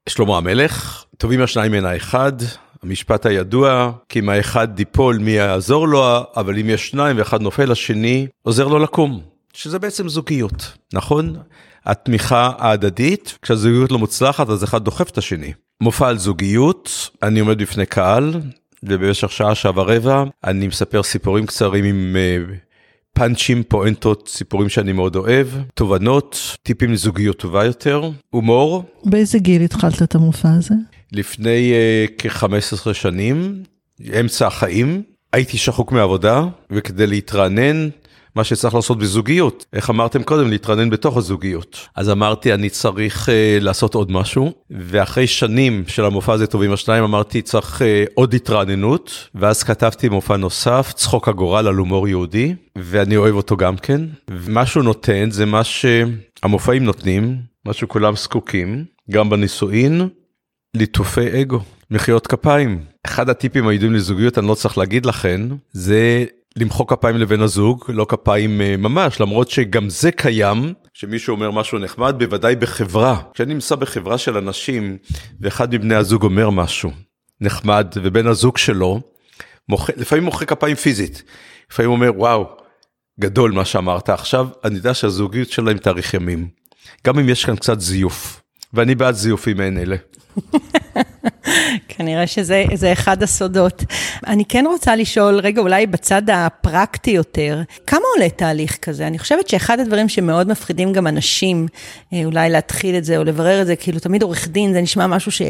[0.07, 2.33] משלמה המלך, טובים השניים מן האחד,
[2.83, 6.03] המשפט הידוע, כי אם האחד ייפול מי יעזור לו,
[6.35, 9.21] אבל אם יש שניים ואחד נופל, השני עוזר לו לקום,
[9.53, 11.35] שזה בעצם זוגיות, נכון?
[11.85, 15.53] התמיכה ההדדית, כשהזוגיות לא מוצלחת אז אחד דוחף את השני.
[15.81, 18.33] מופע על זוגיות, אני עומד בפני קהל,
[18.83, 22.55] ובמשך שעה, שעה ורבע, אני מספר סיפורים קצרים עם אה,
[23.13, 28.83] פאנצ'ים, פואנטות, סיפורים שאני מאוד אוהב, תובנות, טיפים לזוגיות טובה יותר, הומור.
[29.05, 30.75] באיזה גיל התחלת את המופע הזה?
[31.11, 33.63] לפני uh, כ-15 שנים,
[34.19, 35.01] אמצע החיים,
[35.33, 37.89] הייתי שחוק מעבודה, וכדי להתרענן,
[38.35, 41.87] מה שצריך לעשות בזוגיות, איך אמרתם קודם, להתרענן בתוך הזוגיות.
[41.95, 47.03] אז אמרתי, אני צריך uh, לעשות עוד משהו, ואחרי שנים של המופע הזה טובים השניים,
[47.03, 53.17] אמרתי, צריך uh, עוד התרעננות, ואז כתבתי מופע נוסף, צחוק הגורל על הומור יהודי, ואני
[53.17, 54.01] אוהב אותו גם כן.
[54.29, 60.07] ומה שהוא נותן זה מה שהמופעים נותנים, מה שכולם זקוקים, גם בנישואין,
[60.75, 61.59] ליטופי אגו,
[61.91, 62.83] מחיאות כפיים.
[63.05, 65.41] אחד הטיפים הידועים לזוגיות, אני לא צריך להגיד לכן,
[65.71, 71.51] זה למחוא כפיים לבן הזוג, לא כפיים אה, ממש, למרות שגם זה קיים, שמישהו אומר
[71.51, 73.21] משהו נחמד, בוודאי בחברה.
[73.33, 74.97] כשאני נמצא בחברה של אנשים,
[75.41, 76.91] ואחד מבני הזוג אומר משהו
[77.41, 79.01] נחמד, ובן הזוג שלו,
[79.69, 79.89] מוח...
[79.97, 81.23] לפעמים מוחא כפיים פיזית,
[81.71, 82.45] לפעמים אומר וואו,
[83.19, 86.47] גדול מה שאמרת עכשיו, אני יודע שהזוגיות שלהם תאריך ימים.
[87.07, 88.41] גם אם יש כאן קצת זיוף,
[88.73, 89.95] ואני בעד זיופים מעין אלה.
[91.87, 93.83] כנראה שזה זה אחד הסודות.
[94.27, 99.07] אני כן רוצה לשאול, רגע, אולי בצד הפרקטי יותר, כמה עולה תהליך כזה?
[99.07, 101.67] אני חושבת שאחד הדברים שמאוד מפחידים גם אנשים,
[102.13, 105.07] אה, אולי להתחיל את זה או לברר את זה, כאילו תמיד עורך דין, זה נשמע
[105.07, 105.41] משהו ש...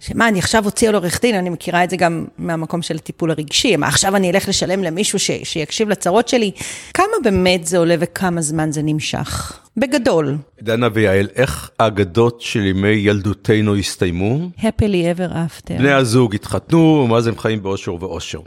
[0.00, 3.30] שמה, אני עכשיו אוציא על עורך דין, אני מכירה את זה גם מהמקום של הטיפול
[3.30, 6.50] הרגשי, מה, עכשיו אני אלך לשלם למישהו ש, שיקשיב לצרות שלי?
[6.94, 9.60] כמה באמת זה עולה וכמה זמן זה נמשך?
[9.80, 10.36] בגדול.
[10.62, 14.50] דנה ויעל, איך האגדות של ימי ילדותנו הסתיימו?
[14.58, 15.78] happily ever after.
[15.78, 18.40] בני הזוג התחתנו, ואז הם חיים באושר ואושר.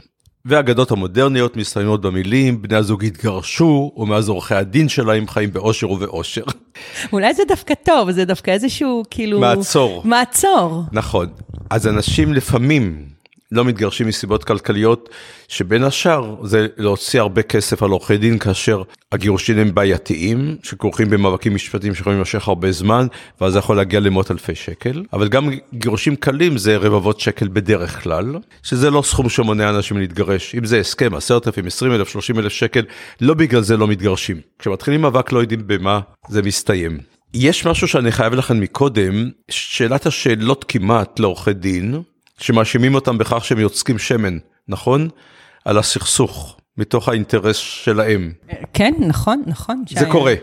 [0.44, 6.44] והאגדות המודרניות מסתיימות במילים, בני הזוג התגרשו, ומאז עורכי הדין שלהם חיים באושר ובאושר.
[7.12, 9.40] אולי זה דווקא טוב, זה דווקא איזשהו כאילו...
[9.40, 10.02] מעצור.
[10.04, 10.82] מעצור.
[10.92, 11.26] נכון.
[11.70, 13.13] אז אנשים לפעמים
[13.54, 15.08] לא מתגרשים מסיבות כלכליות,
[15.48, 21.54] שבין השאר זה להוציא הרבה כסף על עורכי דין כאשר הגירושין הם בעייתיים, שכרוכים במאבקים
[21.54, 23.06] משפטיים שיכולים להימשך הרבה זמן,
[23.40, 25.02] ואז זה יכול להגיע למאות אלפי שקל.
[25.12, 30.54] אבל גם גירושים קלים זה רבבות שקל בדרך כלל, שזה לא סכום שמונע אנשים להתגרש.
[30.54, 32.84] אם זה הסכם, עשרת אלפים, עשרים אלף, שלושים אלף שקל,
[33.20, 34.40] לא בגלל זה לא מתגרשים.
[34.58, 36.98] כשמתחילים מאבק לא יודעים במה זה מסתיים.
[37.34, 42.02] יש משהו שאני חייב לכם מקודם, שאלת השאלות כמעט לעורכי דין,
[42.38, 45.08] שמאשימים אותם בכך שהם יוצקים שמן, נכון?
[45.64, 48.32] על הסכסוך, מתוך האינטרס שלהם.
[48.72, 49.84] כן, נכון, נכון.
[49.90, 50.34] זה קורה.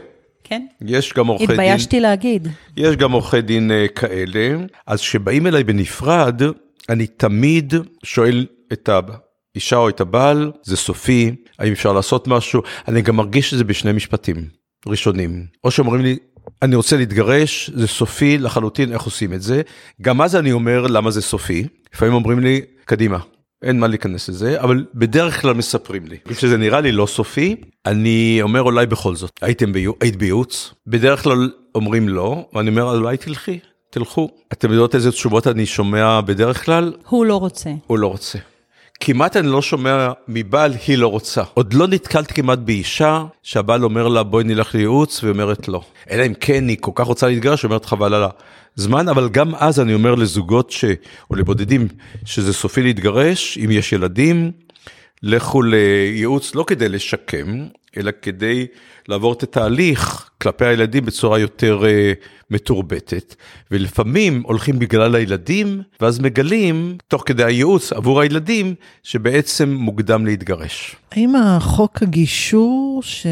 [0.43, 0.65] כן.
[0.81, 2.47] יש גם עורכי דין, התביישתי להגיד.
[2.77, 6.41] יש גם עורכי דין אה, כאלה, אז כשבאים אליי בנפרד,
[6.89, 7.73] אני תמיד
[8.03, 12.61] שואל את האישה או את הבעל, זה סופי, האם אפשר לעשות משהו?
[12.87, 14.47] אני גם מרגיש שזה בשני משפטים
[14.87, 15.45] ראשונים.
[15.63, 16.17] או שאומרים לי,
[16.61, 19.61] אני רוצה להתגרש, זה סופי לחלוטין, איך עושים את זה?
[20.01, 21.67] גם אז אני אומר למה זה סופי.
[21.93, 23.19] לפעמים אומרים לי, קדימה,
[23.63, 26.17] אין מה להיכנס לזה, אבל בדרך כלל מספרים לי.
[26.27, 29.91] כשזה נראה לי לא סופי, אני אומר אולי בכל זאת, הייתם ביו...
[30.01, 30.73] היית בייעוץ?
[30.87, 34.29] בדרך כלל אומרים לא, ואני אומר אולי תלכי, תלכו.
[34.53, 36.93] אתם יודעות איזה תשובות אני שומע בדרך כלל?
[37.09, 37.69] הוא לא רוצה.
[37.87, 38.39] הוא לא רוצה.
[39.03, 41.43] כמעט אני לא שומע מבעל היא לא רוצה.
[41.53, 45.81] עוד לא נתקלת כמעט באישה שהבעל אומר לה בואי נלך לייעוץ והיא אומרת לא.
[46.11, 48.23] אלא אם כן היא כל כך רוצה להתגרש, היא אומרת חבל על
[48.77, 50.85] הזמן, אבל גם אז אני אומר לזוגות ש...
[51.29, 51.87] או לבודדים
[52.25, 54.51] שזה סופי להתגרש, אם יש ילדים,
[55.23, 57.65] לכו לייעוץ לא כדי לשקם,
[57.97, 58.67] אלא כדי
[59.07, 63.35] לעבור את התהליך כלפי הילדים בצורה יותר uh, מתורבתת.
[63.71, 70.95] ולפעמים הולכים בגלל הילדים, ואז מגלים, תוך כדי הייעוץ עבור הילדים, שבעצם מוקדם להתגרש.
[71.11, 73.27] האם החוק הגישור, ש...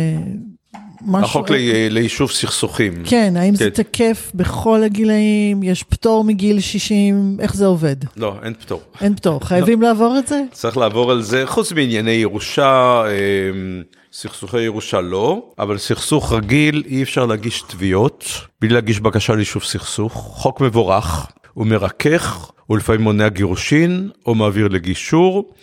[1.02, 1.26] משהו...
[1.26, 2.94] החוק לי, ליישוב סכסוכים.
[3.06, 3.58] כן, האם כן.
[3.58, 5.64] זה תקף בכל הגילאים?
[5.64, 7.38] יש פטור מגיל 60?
[7.40, 7.96] איך זה עובד?
[8.18, 8.82] לא, אין פטור.
[9.02, 9.88] אין פטור, חייבים לא.
[9.88, 10.44] לעבור את זה?
[10.52, 13.84] צריך לעבור על זה, חוץ מענייני ירושה, אמ,
[14.22, 18.26] סכסוכי ירושה לא, אבל סכסוך רגיל אי אפשר להגיש תביעות
[18.62, 20.14] בלי להגיש בקשה ליישוב סכסוך.
[20.14, 25.54] חוק מבורך, הוא מרכך, הוא לפעמים מונע גירושין או מעביר לגישור.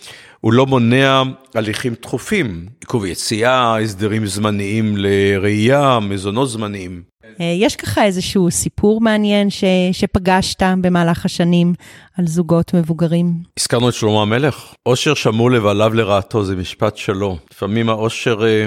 [0.40, 1.22] הוא לא מונע
[1.54, 7.02] הליכים דחופים, עיכוב יציאה, הסדרים זמניים לראייה, מזונות זמניים.
[7.40, 11.74] אה, יש ככה איזשהו סיפור מעניין ש, שפגשת במהלך השנים
[12.18, 13.32] על זוגות מבוגרים?
[13.60, 14.74] הזכרנו את שלמה המלך.
[14.82, 17.38] עושר שמור לבעליו לרעתו, זה משפט שלו.
[17.52, 18.66] לפעמים העושר אה,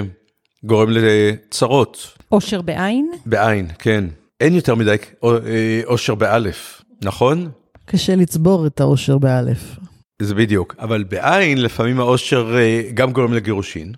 [0.64, 2.16] גורם לצרות.
[2.28, 3.10] עושר בעין?
[3.26, 4.04] בעין, כן.
[4.40, 7.50] אין יותר מדי אה, עושר באלף, נכון?
[7.84, 9.76] קשה לצבור את העושר באלף.
[10.22, 13.92] זה בדיוק, אבל בעין לפעמים העושר אה, גם גורם לגירושין.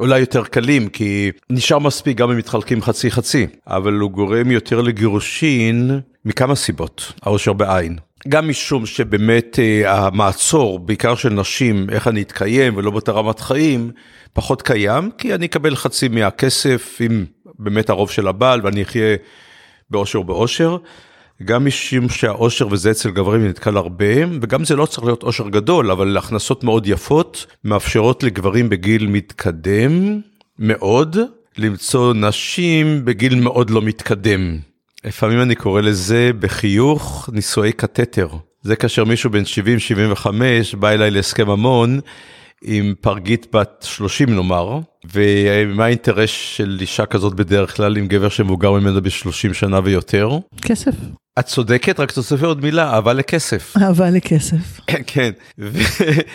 [0.00, 4.80] אולי יותר קלים, כי נשאר מספיק גם אם מתחלקים חצי חצי, אבל הוא גורם יותר
[4.80, 7.96] לגירושין מכמה סיבות, העושר בעין.
[8.28, 13.90] גם משום שבאמת אה, המעצור, בעיקר של נשים, איך אני אתקיים ולא באותה רמת חיים,
[14.32, 17.24] פחות קיים, כי אני אקבל חצי מהכסף, אם
[17.58, 19.16] באמת הרוב של הבעל, ואני אחיה
[19.90, 20.76] באושר באושר.
[21.44, 25.90] גם משום שהאושר וזה אצל גברים נתקל הרבה, וגם זה לא צריך להיות אושר גדול,
[25.90, 30.20] אבל הכנסות מאוד יפות מאפשרות לגברים בגיל מתקדם
[30.58, 31.16] מאוד
[31.58, 34.58] למצוא נשים בגיל מאוד לא מתקדם.
[35.04, 38.28] לפעמים אני קורא לזה בחיוך נישואי קתטר.
[38.62, 39.42] זה כאשר מישהו בן
[40.24, 40.26] 70-75
[40.78, 42.00] בא אליי להסכם ממון
[42.62, 44.78] עם פרגית בת 30 נאמר,
[45.14, 50.38] ומה האינטרס של אישה כזאת בדרך כלל עם גבר שמבוגר ממנו ב-30 שנה ויותר?
[50.62, 50.94] כסף.
[51.38, 53.74] את צודקת, רק תוסיפי עוד מילה, אהבה לכסף.
[53.82, 54.80] אהבה לכסף.
[55.06, 55.30] כן,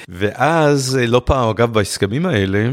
[0.09, 2.69] ואז לא פעם, אגב, בהסכמים האלה,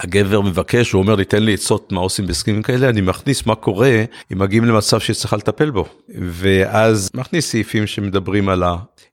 [0.00, 3.54] הגבר מבקש, הוא אומר לי, תן לי עצות מה עושים בהסכמים כאלה, אני מכניס מה
[3.54, 5.84] קורה אם מגיעים למצב שצריכה לטפל בו.
[6.14, 8.62] ואז מכניס סעיפים שמדברים על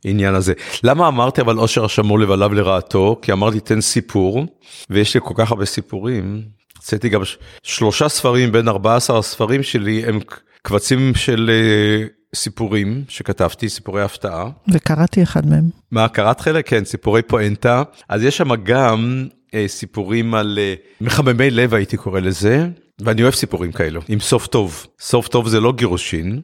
[0.06, 0.54] העניין הזה.
[0.84, 3.20] למה אמרתי אבל עושר השמור לבעליו לרעתו?
[3.22, 4.46] כי אמרתי, תן סיפור,
[4.89, 6.42] ויש לי כל כך הרבה סיפורים.
[6.78, 7.22] הוצאתי גם
[7.63, 10.20] שלושה ספרים בין 14 הספרים שלי, הם
[10.62, 14.50] קבצים של אה, סיפורים שכתבתי, סיפורי הפתעה.
[14.72, 15.70] וקראתי אחד מהם.
[15.92, 16.70] מה, קראת חלק?
[16.70, 17.84] כן, סיפורי פואנטה.
[18.10, 19.28] אז יש שם גם
[19.68, 22.68] סיפורים על אה, מחממי לב הייתי קורא לזה,
[23.00, 24.86] ואני אוהב סיפורים כאלו, עם סוף טוב.
[25.00, 26.42] סוף טוב זה לא גירושין,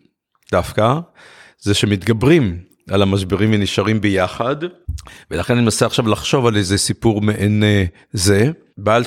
[0.51, 0.99] דווקא,
[1.59, 2.57] זה שמתגברים
[2.89, 4.55] על המשברים ונשארים ביחד,
[5.31, 8.51] ולכן אני מנסה עכשיו לחשוב על איזה סיפור מעין אה, זה.
[8.77, 9.03] בעל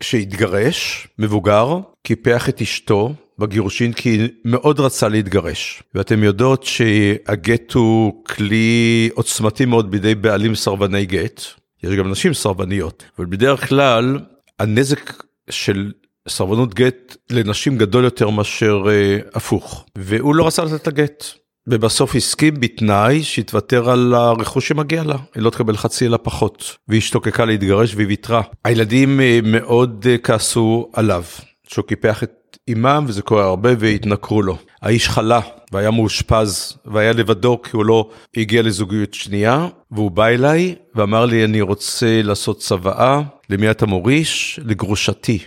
[0.00, 5.82] שהתגרש, מבוגר, קיפח את אשתו בגירושין כי מאוד רצה להתגרש.
[5.94, 11.42] ואתם יודעות שהגט הוא כלי עוצמתי מאוד בידי בעלים סרבני גט.
[11.82, 14.18] יש גם נשים סרבניות, אבל בדרך כלל
[14.58, 15.92] הנזק של
[16.28, 19.86] סרבנות גט לנשים גדול יותר מאשר אה, הפוך.
[19.98, 21.24] והוא לא רצה לתת את הגט.
[21.66, 26.98] ובסוף הסכים בתנאי שהתוותר על הרכוש שמגיע לה, היא לא תקבל חצי אלא פחות, והיא
[26.98, 28.42] השתוקקה להתגרש והיא ויתרה.
[28.64, 31.22] הילדים אה, מאוד אה, כעסו עליו,
[31.68, 34.56] שהוא קיפח את עימם וזה קורה הרבה והתנכרו לו.
[34.82, 35.40] האיש חלה
[35.72, 41.44] והיה מאושפז והיה לבדו כי הוא לא הגיע לזוגיות שנייה והוא בא אליי ואמר לי
[41.44, 44.60] אני רוצה לעשות צוואה למי אתה מוריש?
[44.64, 45.38] לגרושתי.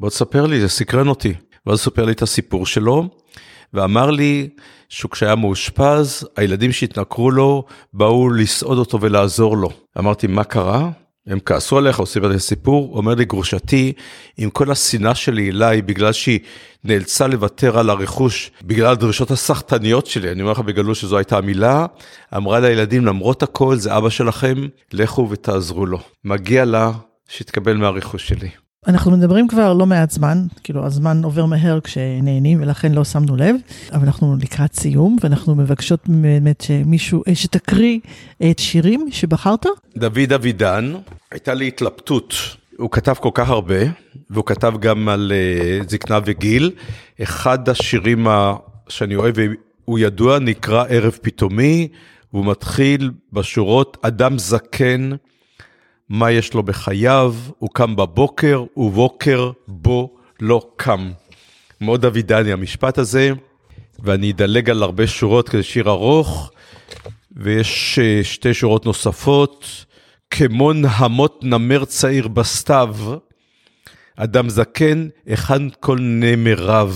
[0.00, 1.34] בוא תספר לי זה סקרן אותי.
[1.66, 3.08] ואז הוא ספר לי את הסיפור שלו
[3.72, 4.48] ואמר לי
[4.88, 9.70] שהוא כשהיה מאושפז הילדים שהתנכרו לו באו לסעוד אותו ולעזור לו.
[9.98, 10.90] אמרתי מה קרה?
[11.26, 13.92] הם כעסו עליך, עושים עליך סיפור, הוא אומר לי גרושתי,
[14.36, 16.40] עם כל השנאה שלי אליי, בגלל שהיא
[16.84, 21.86] נאלצה לוותר על הרכוש, בגלל הדרישות הסחטניות שלי, אני אומר לך בגלוי שזו הייתה המילה,
[22.36, 25.98] אמרה לילדים, למרות הכל, זה אבא שלכם, לכו ותעזרו לו.
[26.24, 26.92] מגיע לה
[27.28, 28.61] שתקבל מהרכוש שלי.
[28.86, 33.56] אנחנו מדברים כבר לא מעט זמן, כאילו הזמן עובר מהר כשנהנים ולכן לא שמנו לב,
[33.92, 37.98] אבל אנחנו לקראת סיום ואנחנו מבקשות באמת שמישהו, אה, שתקריא
[38.50, 39.66] את שירים שבחרת.
[39.96, 40.92] דוד אבידן,
[41.30, 42.34] הייתה לי התלבטות,
[42.76, 43.80] הוא כתב כל כך הרבה,
[44.30, 45.32] והוא כתב גם על
[45.84, 46.70] uh, זקנה וגיל,
[47.22, 48.26] אחד השירים
[48.88, 49.34] שאני אוהב,
[49.84, 51.88] הוא ידוע, נקרא ערב פתאומי,
[52.32, 55.10] והוא מתחיל בשורות אדם זקן.
[56.08, 61.10] מה יש לו בחייו, הוא קם בבוקר, ובוקר בו לא קם.
[61.80, 63.30] מאוד אבידני המשפט הזה,
[63.98, 66.50] ואני אדלג על הרבה שורות כזה שיר ארוך,
[67.36, 69.84] ויש אה, שתי שורות נוספות,
[70.30, 72.96] כמו נהמות נמר צעיר בסתיו,
[74.16, 76.94] אדם זקן, היכן כל נמריו.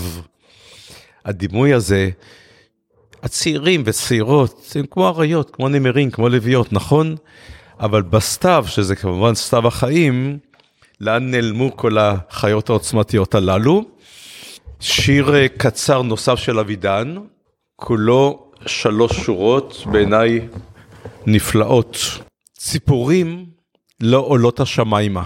[1.25, 2.09] הדימוי הזה,
[3.23, 7.15] הצעירים וצעירות הם כמו אריות, כמו נמרים, כמו לביאות, נכון?
[7.79, 10.39] אבל בסתיו, שזה כמובן סתיו החיים,
[11.01, 13.83] לאן נעלמו כל החיות העוצמתיות הללו?
[14.79, 17.15] שיר אה, קצר נוסף של אבידן,
[17.75, 20.47] כולו שלוש שורות, בעיניי
[21.25, 21.97] נפלאות.
[22.57, 23.45] ציפורים
[24.01, 25.23] לא עולות השמיימה.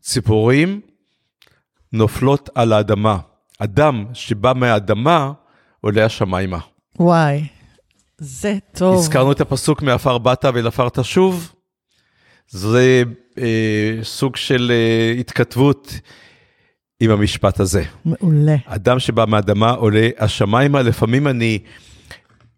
[0.00, 0.80] ציפורים
[1.92, 3.18] נופלות על האדמה.
[3.58, 5.32] אדם שבא מהאדמה
[5.80, 6.58] עולה השמיימה.
[6.98, 7.46] וואי,
[8.18, 8.98] זה טוב.
[8.98, 11.53] הזכרנו את הפסוק מעפר באת ולעפר תשוב.
[12.48, 13.02] זה
[13.38, 15.92] אה, סוג של אה, התכתבות
[17.00, 17.82] עם המשפט הזה.
[18.04, 18.56] מעולה.
[18.66, 21.58] אדם שבא מהאדמה עולה השמיימה, לפעמים אני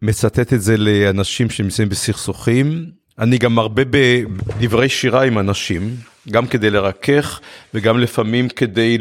[0.02, 2.90] מצטט את זה לאנשים שנמצאים בסכסוכים.
[3.18, 5.96] אני גם מרבה בדברי שירה עם אנשים,
[6.30, 7.40] גם כדי לרכך
[7.74, 8.98] וגם לפעמים כדי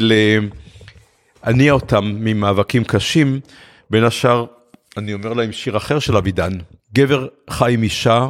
[1.44, 3.40] להניע אותם ממאבקים קשים.
[3.90, 4.44] בין השאר,
[4.96, 6.52] אני אומר להם שיר אחר של אבידן,
[6.94, 8.28] גבר חי עם אישה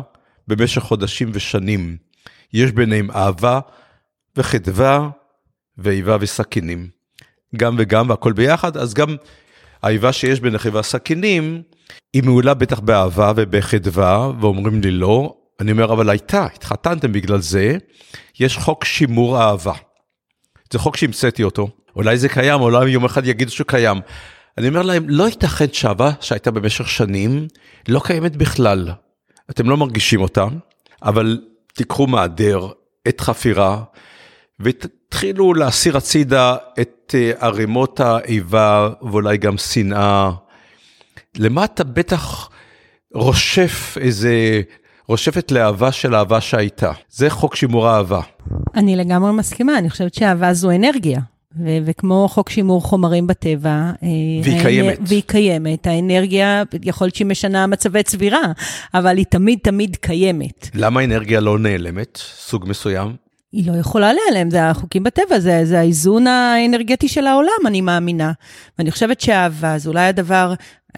[0.49, 1.97] במשך חודשים ושנים.
[2.53, 3.61] יש ביניהם אהבה
[4.37, 5.09] וחדווה
[5.79, 6.89] ואיבה וסכינים.
[7.57, 9.17] גם וגם והכל ביחד, אז גם
[9.83, 11.63] האיבה שיש בין אחי והסכינים,
[12.13, 15.35] היא מעולה בטח באהבה ובחדווה, ואומרים לי לא.
[15.61, 17.77] אני אומר, אבל הייתה, התחתנתם בגלל זה,
[18.41, 19.73] יש חוק שימור אהבה.
[20.73, 24.01] זה חוק שהמצאתי אותו, אולי זה קיים, אולי יום אחד יגידו שהוא קיים.
[24.59, 27.49] אני אומר להם, לא ייתכן שאהבה שהייתה במשך שנים,
[27.89, 28.91] לא קיימת בכלל.
[29.51, 30.45] אתם לא מרגישים אותה,
[31.03, 31.41] אבל
[31.77, 32.69] תיקחו מעדר,
[33.09, 33.83] את חפירה,
[34.61, 40.31] ותתחילו להסיר הצידה את אה, ערימות האיבה ואולי גם שנאה.
[41.37, 42.51] למטה בטח
[43.15, 44.63] רושף איזה,
[45.09, 46.93] רושפת לאהבה של אהבה שהייתה.
[47.11, 48.21] זה חוק שימור האהבה.
[48.75, 51.21] אני לגמרי מסכימה, אני חושבת שאהבה זו אנרגיה.
[51.59, 54.09] ו- וכמו חוק שימור חומרים בטבע, אה,
[54.43, 54.99] והיא קיימת.
[55.07, 58.53] והיא קיימת, האנרגיה, יכול להיות שהיא משנה מצבי צבירה,
[58.95, 60.69] אבל היא תמיד תמיד קיימת.
[60.75, 62.19] למה אנרגיה לא נעלמת?
[62.37, 63.17] סוג מסוים?
[63.53, 68.33] היא לא יכולה להיעלם, זה החוקים בטבע, זה, זה האיזון האנרגטי של העולם, אני מאמינה.
[68.79, 70.55] ואני חושבת שאהבה זה אולי הדבר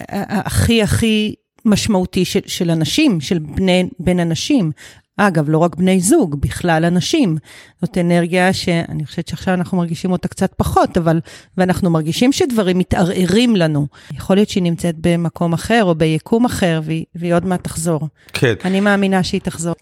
[0.09, 4.71] הכי הכי משמעותי של, של אנשים, של בני, בין אנשים.
[5.21, 7.37] אגב, לא רק בני זוג, בכלל אנשים.
[7.83, 11.21] זאת אנרגיה שאני חושבת שעכשיו אנחנו מרגישים אותה קצת פחות, אבל,
[11.57, 13.87] ואנחנו מרגישים שדברים מתערערים לנו.
[14.13, 18.09] יכול להיות שהיא נמצאת במקום אחר או ביקום אחר, והיא, והיא עוד מעט תחזור.
[18.33, 18.55] כן.
[18.65, 19.75] אני מאמינה שהיא תחזור.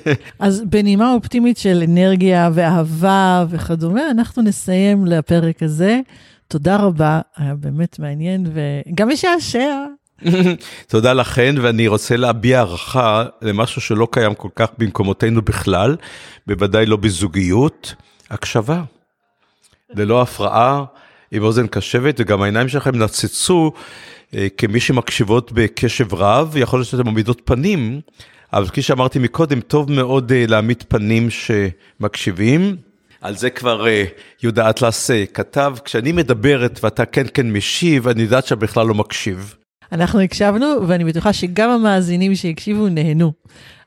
[0.38, 6.00] אז בנימה אופטימית של אנרגיה ואהבה וכדומה, אנחנו נסיים לפרק הזה.
[6.48, 9.86] תודה רבה, היה באמת מעניין וגם משעשע.
[10.88, 15.96] תודה לכן, ואני רוצה להביע הערכה למשהו שלא קיים כל כך במקומותינו בכלל,
[16.46, 17.94] בוודאי לא בזוגיות,
[18.30, 18.82] הקשבה.
[19.94, 20.84] ללא הפרעה,
[21.30, 23.72] עם אוזן קשבת, וגם העיניים שלכם נצצו
[24.34, 28.00] אה, כמי שמקשיבות בקשב רב, יכול להיות שאתן מעמידות פנים,
[28.52, 32.76] אבל כפי שאמרתי מקודם, טוב מאוד אה, להעמיד פנים שמקשיבים.
[33.20, 34.04] על זה כבר אה,
[34.42, 38.94] יהודה אטלס אה, כתב, כשאני מדברת ואתה כן כן משיב, אני יודעת שאתה בכלל לא
[38.94, 39.54] מקשיב.
[39.92, 43.32] אנחנו הקשבנו, ואני בטוחה שגם המאזינים שהקשיבו נהנו.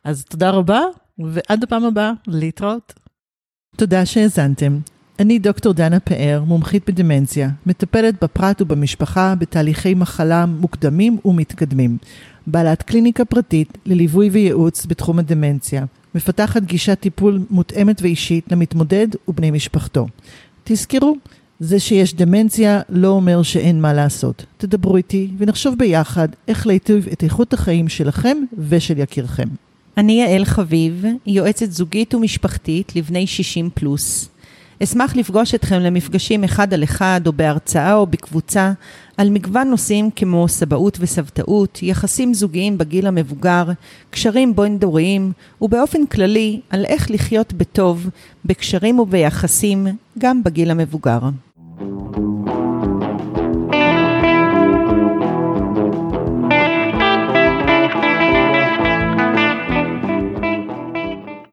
[0.04, 0.82] אז תודה רבה,
[1.20, 2.94] ועד הפעם הבאה, להתראות.
[3.76, 4.80] תודה שהאזנתם.
[5.20, 11.98] אני דוקטור דנה פאר, מומחית בדמנציה, מטפלת בפרט ובמשפחה בתהליכי מחלה מוקדמים ומתקדמים.
[12.48, 15.86] בעלת קליניקה פרטית לליווי וייעוץ בתחום הדמנציה.
[16.16, 20.08] מפתחת גישת טיפול מותאמת ואישית למתמודד ובני משפחתו.
[20.64, 21.16] תזכרו,
[21.60, 24.46] זה שיש דמנציה לא אומר שאין מה לעשות.
[24.58, 29.48] תדברו איתי ונחשוב ביחד איך להיטיב את איכות החיים שלכם ושל יקירכם.
[29.98, 34.30] אני יעל חביב, יועצת זוגית ומשפחתית לבני 60 פלוס.
[34.84, 38.72] אשמח לפגוש אתכם למפגשים אחד על אחד או בהרצאה או בקבוצה
[39.18, 43.66] על מגוון נושאים כמו סבאות וסבתאות, יחסים זוגיים בגיל המבוגר,
[44.10, 48.10] קשרים בין-דוריים ובאופן כללי על איך לחיות בטוב
[48.46, 49.88] בקשרים וביחסים
[50.20, 51.20] גם בגיל המבוגר.
[51.80, 52.37] Thank you.